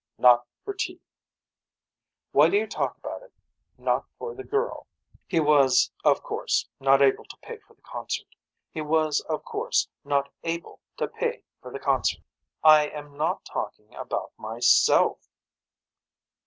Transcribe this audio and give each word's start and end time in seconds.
Not 0.17 0.47
for 0.65 0.73
teeth. 0.73 1.03
Why 2.31 2.49
do 2.49 2.57
you 2.57 2.65
talk 2.65 2.97
about 2.97 3.21
it 3.21 3.31
not 3.77 4.07
for 4.17 4.33
the 4.33 4.43
girl. 4.43 4.87
He 5.27 5.39
was 5.39 5.91
of 6.03 6.23
course 6.23 6.67
not 6.79 7.03
able 7.03 7.25
to 7.25 7.37
pay 7.43 7.59
for 7.59 7.75
the 7.75 7.83
concert. 7.83 8.25
He 8.71 8.81
was 8.81 9.21
of 9.29 9.45
course 9.45 9.87
not 10.03 10.31
able 10.43 10.79
to 10.97 11.07
pay 11.07 11.43
for 11.61 11.71
the 11.71 11.77
concert. 11.77 12.21
I 12.63 12.87
am 12.87 13.15
not 13.15 13.45
talking 13.45 13.93
about 13.93 14.31
myself. 14.39 15.29